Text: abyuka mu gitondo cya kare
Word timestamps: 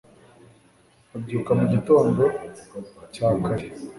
abyuka 1.15 1.51
mu 1.59 1.65
gitondo 1.73 2.23
cya 3.13 3.29
kare 3.45 3.67